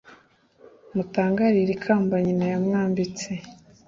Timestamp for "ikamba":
1.77-2.15